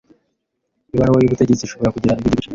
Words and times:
ibaruwa 0.93 1.19
y’ubutegetsi 1.21 1.63
ishobora 1.63 1.93
kugira 1.95 2.13
ibindi 2.17 2.33
bice 2.39 2.49